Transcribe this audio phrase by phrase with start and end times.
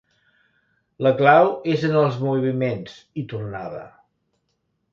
[1.07, 3.87] La clau és en els moviments —hi tornava—.